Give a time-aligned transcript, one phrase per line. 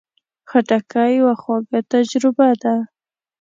[0.49, 2.73] خټکی یوه خواږه تجربه ده.